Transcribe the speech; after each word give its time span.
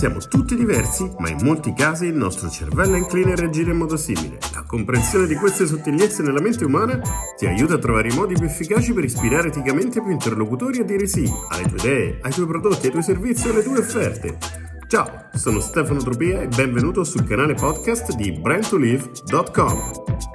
Siamo 0.00 0.16
tutti 0.16 0.56
diversi, 0.56 1.12
ma 1.18 1.28
in 1.28 1.40
molti 1.42 1.74
casi 1.74 2.06
il 2.06 2.14
nostro 2.14 2.48
cervello 2.48 2.94
è 2.94 2.98
incline 2.98 3.32
a 3.32 3.36
reagire 3.36 3.72
in 3.72 3.76
modo 3.76 3.98
simile. 3.98 4.38
La 4.54 4.64
comprensione 4.66 5.26
di 5.26 5.34
queste 5.34 5.66
sottigliezze 5.66 6.22
nella 6.22 6.40
mente 6.40 6.64
umana 6.64 6.98
ti 7.36 7.44
aiuta 7.44 7.74
a 7.74 7.78
trovare 7.78 8.08
i 8.08 8.14
modi 8.14 8.32
più 8.32 8.46
efficaci 8.46 8.94
per 8.94 9.04
ispirare 9.04 9.48
eticamente 9.48 10.00
più 10.00 10.10
interlocutori 10.10 10.80
a 10.80 10.84
dire 10.84 11.06
sì 11.06 11.30
alle 11.50 11.68
tue 11.68 11.76
idee, 11.76 12.18
ai 12.22 12.32
tuoi 12.32 12.46
prodotti, 12.46 12.86
ai 12.86 12.92
tuoi 12.92 13.02
servizi 13.02 13.48
e 13.48 13.50
alle 13.50 13.62
tue 13.62 13.78
offerte. 13.78 14.38
Ciao, 14.86 15.26
sono 15.34 15.60
Stefano 15.60 16.00
Tropia 16.00 16.40
e 16.40 16.48
benvenuto 16.48 17.04
sul 17.04 17.26
canale 17.26 17.52
podcast 17.52 18.14
di 18.14 18.32
brandtolive.com. 18.32 20.29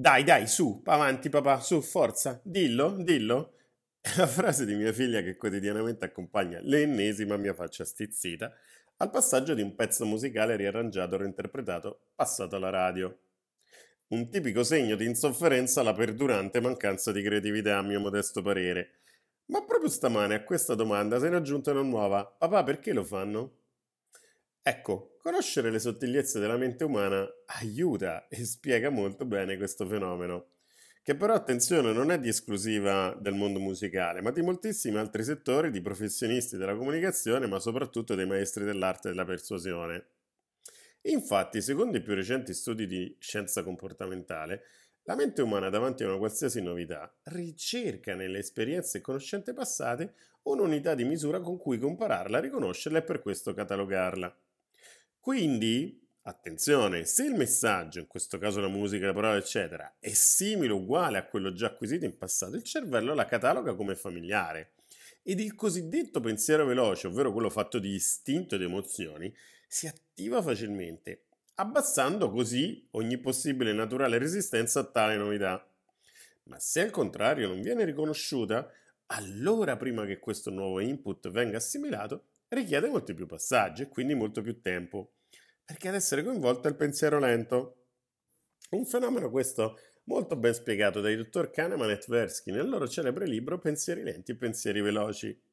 Dai, 0.00 0.24
dai, 0.24 0.46
su, 0.46 0.80
avanti 0.86 1.28
papà, 1.28 1.60
su, 1.60 1.82
forza, 1.82 2.40
dillo, 2.42 2.96
dillo. 3.02 3.52
È 4.00 4.08
la 4.16 4.26
frase 4.26 4.64
di 4.64 4.74
mia 4.74 4.94
figlia 4.94 5.20
che 5.20 5.36
quotidianamente 5.36 6.06
accompagna 6.06 6.58
l'ennesima 6.62 7.36
mia 7.36 7.52
faccia 7.52 7.84
stizzita 7.84 8.50
al 8.96 9.10
passaggio 9.10 9.52
di 9.52 9.60
un 9.60 9.74
pezzo 9.74 10.06
musicale 10.06 10.56
riarrangiato 10.56 11.16
o 11.16 11.18
reinterpretato 11.18 12.12
passato 12.14 12.56
alla 12.56 12.70
radio. 12.70 13.14
Un 14.06 14.30
tipico 14.30 14.62
segno 14.62 14.96
di 14.96 15.04
insofferenza 15.04 15.82
alla 15.82 15.92
perdurante 15.92 16.62
mancanza 16.62 17.12
di 17.12 17.20
creatività, 17.20 17.76
a 17.76 17.82
mio 17.82 18.00
modesto 18.00 18.40
parere. 18.40 19.00
Ma 19.48 19.62
proprio 19.66 19.90
stamane 19.90 20.34
a 20.34 20.44
questa 20.44 20.74
domanda 20.74 21.18
se 21.18 21.28
ne 21.28 21.34
è 21.34 21.38
aggiunta 21.40 21.72
una 21.72 21.82
nuova. 21.82 22.24
Papà, 22.24 22.64
perché 22.64 22.94
lo 22.94 23.04
fanno? 23.04 23.56
Ecco, 24.70 25.16
conoscere 25.18 25.68
le 25.68 25.80
sottigliezze 25.80 26.38
della 26.38 26.56
mente 26.56 26.84
umana 26.84 27.28
aiuta 27.58 28.28
e 28.28 28.44
spiega 28.44 28.88
molto 28.88 29.24
bene 29.24 29.56
questo 29.56 29.84
fenomeno, 29.84 30.50
che 31.02 31.16
però 31.16 31.34
attenzione 31.34 31.92
non 31.92 32.12
è 32.12 32.20
di 32.20 32.28
esclusiva 32.28 33.18
del 33.20 33.34
mondo 33.34 33.58
musicale, 33.58 34.20
ma 34.20 34.30
di 34.30 34.42
moltissimi 34.42 34.96
altri 34.96 35.24
settori 35.24 35.72
di 35.72 35.80
professionisti 35.80 36.56
della 36.56 36.76
comunicazione, 36.76 37.48
ma 37.48 37.58
soprattutto 37.58 38.14
dei 38.14 38.26
maestri 38.26 38.62
dell'arte 38.62 39.08
della 39.08 39.24
persuasione. 39.24 40.06
Infatti, 41.02 41.60
secondo 41.60 41.96
i 41.96 42.02
più 42.02 42.14
recenti 42.14 42.54
studi 42.54 42.86
di 42.86 43.16
scienza 43.18 43.64
comportamentale, 43.64 44.62
la 45.02 45.16
mente 45.16 45.42
umana 45.42 45.68
davanti 45.68 46.04
a 46.04 46.06
una 46.06 46.18
qualsiasi 46.18 46.62
novità 46.62 47.12
ricerca 47.24 48.14
nelle 48.14 48.38
esperienze 48.38 48.98
e 48.98 49.00
conoscenze 49.00 49.52
passate 49.52 50.14
un'unità 50.42 50.94
di 50.94 51.02
misura 51.02 51.40
con 51.40 51.56
cui 51.56 51.76
compararla, 51.76 52.38
riconoscerla 52.38 52.98
e 52.98 53.02
per 53.02 53.20
questo 53.20 53.52
catalogarla. 53.52 54.32
Quindi, 55.20 56.02
attenzione, 56.22 57.04
se 57.04 57.24
il 57.26 57.34
messaggio, 57.34 57.98
in 57.98 58.06
questo 58.06 58.38
caso 58.38 58.60
la 58.60 58.68
musica, 58.68 59.04
la 59.04 59.12
parola, 59.12 59.36
eccetera, 59.36 59.96
è 60.00 60.12
simile 60.14 60.72
o 60.72 60.76
uguale 60.76 61.18
a 61.18 61.26
quello 61.26 61.52
già 61.52 61.66
acquisito 61.66 62.06
in 62.06 62.16
passato, 62.16 62.56
il 62.56 62.62
cervello 62.62 63.12
la 63.12 63.26
cataloga 63.26 63.74
come 63.74 63.94
familiare. 63.94 64.72
Ed 65.22 65.38
il 65.38 65.54
cosiddetto 65.54 66.20
pensiero 66.20 66.64
veloce, 66.64 67.06
ovvero 67.06 67.32
quello 67.32 67.50
fatto 67.50 67.78
di 67.78 67.90
istinto 67.90 68.54
ed 68.54 68.62
emozioni, 68.62 69.32
si 69.68 69.86
attiva 69.86 70.40
facilmente, 70.40 71.26
abbassando 71.56 72.30
così 72.30 72.88
ogni 72.92 73.18
possibile 73.18 73.74
naturale 73.74 74.16
resistenza 74.16 74.80
a 74.80 74.84
tale 74.84 75.16
novità. 75.16 75.68
Ma 76.44 76.58
se 76.58 76.80
al 76.80 76.90
contrario 76.90 77.46
non 77.46 77.60
viene 77.60 77.84
riconosciuta, 77.84 78.72
allora 79.08 79.76
prima 79.76 80.06
che 80.06 80.18
questo 80.18 80.48
nuovo 80.48 80.80
input 80.80 81.28
venga 81.28 81.58
assimilato, 81.58 82.29
richiede 82.50 82.88
molti 82.88 83.14
più 83.14 83.26
passaggi 83.26 83.82
e 83.82 83.88
quindi 83.88 84.14
molto 84.14 84.42
più 84.42 84.60
tempo, 84.60 85.14
perché 85.64 85.88
ad 85.88 85.94
essere 85.94 86.22
coinvolto 86.22 86.68
è 86.68 86.70
il 86.70 86.76
pensiero 86.76 87.18
lento. 87.18 87.86
Un 88.70 88.84
fenomeno 88.84 89.30
questo 89.30 89.78
molto 90.04 90.36
ben 90.36 90.54
spiegato 90.54 91.00
dai 91.00 91.16
dottor 91.16 91.50
Kahneman 91.50 91.90
e 91.90 91.98
Tversky 91.98 92.50
nel 92.50 92.68
loro 92.68 92.88
celebre 92.88 93.26
libro 93.26 93.58
Pensieri 93.58 94.02
lenti 94.02 94.32
e 94.32 94.36
pensieri 94.36 94.80
veloci. 94.80 95.48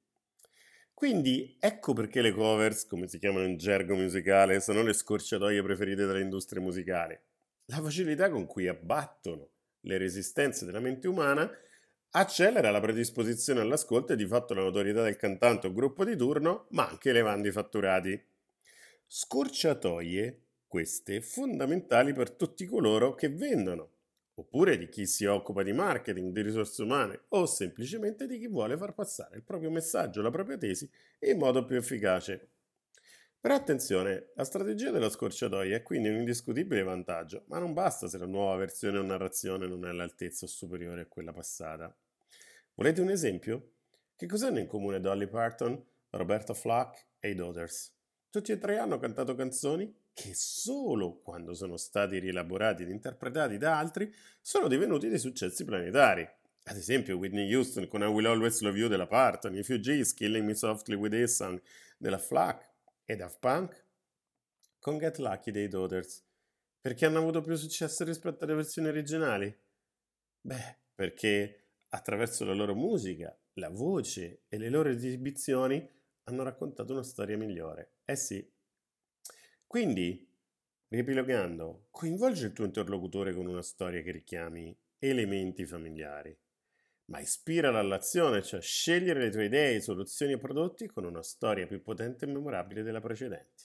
Quindi 0.93 1.55
ecco 1.59 1.93
perché 1.93 2.21
le 2.21 2.31
covers, 2.31 2.87
come 2.87 3.07
si 3.07 3.19
chiamano 3.19 3.45
in 3.45 3.57
gergo 3.57 3.95
musicale, 3.95 4.59
sono 4.59 4.81
le 4.81 4.93
scorciatoie 4.93 5.61
preferite 5.61 6.05
dall'industria 6.05 6.59
musicale. 6.59 7.25
La 7.65 7.81
facilità 7.81 8.31
con 8.31 8.47
cui 8.47 8.67
abbattono 8.67 9.51
le 9.81 9.97
resistenze 9.99 10.65
della 10.65 10.79
mente 10.79 11.07
umana 11.07 11.47
accelera 12.19 12.71
la 12.71 12.79
predisposizione 12.79 13.59
all'ascolto 13.59 14.13
e 14.13 14.15
di 14.15 14.25
fatto 14.25 14.53
la 14.53 14.61
notorietà 14.61 15.03
del 15.03 15.15
cantante 15.15 15.67
o 15.67 15.73
gruppo 15.73 16.05
di 16.05 16.15
turno, 16.15 16.67
ma 16.69 16.87
anche 16.87 17.09
elevando 17.09 17.47
i 17.47 17.51
fatturati. 17.51 18.21
Scorciatoie, 19.05 20.41
queste, 20.67 21.21
fondamentali 21.21 22.13
per 22.13 22.31
tutti 22.31 22.65
coloro 22.65 23.15
che 23.15 23.29
vendono, 23.29 23.91
oppure 24.35 24.77
di 24.77 24.89
chi 24.89 25.05
si 25.05 25.25
occupa 25.25 25.63
di 25.63 25.73
marketing, 25.73 26.33
di 26.33 26.41
risorse 26.41 26.83
umane 26.83 27.21
o 27.29 27.45
semplicemente 27.45 28.27
di 28.27 28.37
chi 28.37 28.47
vuole 28.47 28.77
far 28.77 28.93
passare 28.93 29.37
il 29.37 29.43
proprio 29.43 29.71
messaggio, 29.71 30.21
la 30.21 30.29
propria 30.29 30.57
tesi 30.57 30.89
in 31.21 31.37
modo 31.37 31.65
più 31.65 31.77
efficace. 31.77 32.49
Però 33.39 33.53
attenzione, 33.53 34.31
la 34.35 34.43
strategia 34.43 34.91
della 34.91 35.09
scorciatoia 35.09 35.77
è 35.77 35.83
quindi 35.83 36.09
un 36.09 36.17
indiscutibile 36.17 36.83
vantaggio, 36.83 37.45
ma 37.47 37.59
non 37.59 37.73
basta 37.73 38.07
se 38.07 38.17
la 38.17 38.25
nuova 38.25 38.55
versione 38.57 38.97
o 38.97 39.03
narrazione 39.03 39.67
non 39.67 39.85
è 39.85 39.89
all'altezza 39.89 40.45
o 40.45 40.47
superiore 40.47 41.01
a 41.01 41.05
quella 41.05 41.31
passata. 41.31 41.95
Volete 42.77 43.01
un 43.01 43.09
esempio? 43.09 43.71
Che 44.15 44.27
cos'hanno 44.27 44.59
in 44.59 44.67
comune 44.67 44.99
Dolly 44.99 45.25
Parton, 45.25 45.83
Roberta 46.11 46.53
Flack 46.53 47.07
e 47.17 47.31
i 47.31 47.33
Daughters? 47.33 47.91
Tutti 48.29 48.51
e 48.51 48.59
tre 48.59 48.77
hanno 48.77 48.99
cantato 48.99 49.33
canzoni 49.33 49.91
che 50.13 50.35
solo 50.35 51.19
quando 51.21 51.55
sono 51.55 51.75
stati 51.75 52.19
rielaborati 52.19 52.83
ed 52.83 52.89
interpretati 52.89 53.57
da 53.57 53.79
altri 53.79 54.13
sono 54.39 54.67
divenuti 54.67 55.09
dei 55.09 55.17
successi 55.17 55.65
planetari. 55.65 56.21
Ad 56.65 56.77
esempio 56.77 57.17
Whitney 57.17 57.51
Houston 57.51 57.87
con 57.87 58.03
I 58.03 58.05
Will 58.05 58.27
Always 58.27 58.59
Love 58.61 58.77
You 58.77 58.87
della 58.87 59.07
Parton, 59.07 59.55
I 59.55 59.63
Fugees 59.63 60.13
Killing 60.13 60.45
Me 60.45 60.53
Softly 60.53 60.95
With 60.95 61.13
His 61.13 61.33
Song 61.33 61.59
della 61.97 62.19
Flack, 62.19 62.63
e 63.05 63.15
Daft 63.15 63.39
Punk 63.39 63.85
con 64.79 64.99
Get 64.99 65.17
Lucky 65.17 65.49
dei 65.49 65.67
Daughters. 65.67 66.23
Perché 66.79 67.07
hanno 67.07 67.17
avuto 67.17 67.41
più 67.41 67.55
successo 67.55 68.03
rispetto 68.03 68.43
alle 68.43 68.53
versioni 68.53 68.87
originali? 68.89 69.51
Beh, 70.41 70.77
perché 70.93 71.66
attraverso 71.89 72.45
la 72.45 72.53
loro 72.53 72.75
musica, 72.75 73.37
la 73.53 73.69
voce 73.69 74.43
e 74.47 74.57
le 74.57 74.69
loro 74.69 74.89
esibizioni 74.89 75.87
hanno 76.23 76.43
raccontato 76.43 76.93
una 76.93 77.03
storia 77.03 77.37
migliore. 77.37 77.97
Eh 78.05 78.15
sì. 78.15 78.45
Quindi, 79.65 80.29
riepilogando, 80.89 81.87
coinvolge 81.91 82.47
il 82.47 82.53
tuo 82.53 82.65
interlocutore 82.65 83.33
con 83.33 83.47
una 83.47 83.61
storia 83.61 84.01
che 84.01 84.11
richiami 84.11 84.77
elementi 84.99 85.65
familiari 85.65 86.37
ma 87.07 87.19
ispirala 87.19 87.79
all'azione, 87.79 88.41
cioè 88.41 88.61
scegliere 88.61 89.19
le 89.21 89.29
tue 89.29 89.45
idee, 89.45 89.81
soluzioni 89.81 90.33
e 90.33 90.37
prodotti 90.37 90.87
con 90.87 91.05
una 91.05 91.23
storia 91.23 91.65
più 91.65 91.81
potente 91.81 92.25
e 92.25 92.27
memorabile 92.27 92.83
della 92.83 92.99
precedente. 92.99 93.63